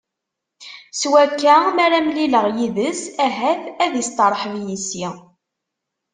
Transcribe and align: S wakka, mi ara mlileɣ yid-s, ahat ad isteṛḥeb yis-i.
S 0.99 1.01
wakka, 1.11 1.57
mi 1.75 1.81
ara 1.85 1.99
mlileɣ 2.07 2.45
yid-s, 2.57 3.01
ahat 3.25 3.61
ad 3.83 3.93
isteṛḥeb 4.01 4.53
yis-i. 4.65 5.07